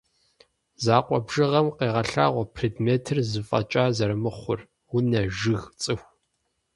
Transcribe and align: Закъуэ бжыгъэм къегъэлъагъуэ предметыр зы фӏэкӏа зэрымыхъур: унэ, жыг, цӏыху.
Закъуэ 0.83 1.19
бжыгъэм 1.25 1.67
къегъэлъагъуэ 1.77 2.43
предметыр 2.55 3.17
зы 3.29 3.41
фӏэкӏа 3.47 3.85
зэрымыхъур: 3.95 4.59
унэ, 4.95 5.21
жыг, 5.37 5.63
цӏыху. 5.81 6.09